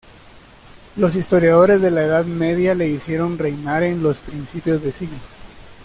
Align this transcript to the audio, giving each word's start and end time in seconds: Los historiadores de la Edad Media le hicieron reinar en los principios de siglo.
Los 0.95 1.15
historiadores 1.15 1.79
de 1.79 1.91
la 1.91 2.01
Edad 2.01 2.25
Media 2.25 2.73
le 2.73 2.87
hicieron 2.87 3.37
reinar 3.37 3.83
en 3.83 4.01
los 4.01 4.21
principios 4.21 4.81
de 4.81 4.91
siglo. 4.93 5.17